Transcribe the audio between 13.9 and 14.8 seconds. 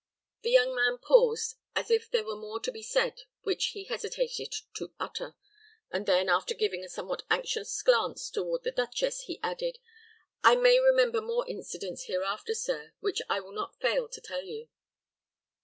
to tell you."